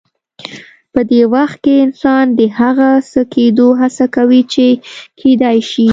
[0.93, 4.67] په دې وخت کې انسان د هغه څه کېدو هڅه کوي چې
[5.19, 5.87] کېدای شي.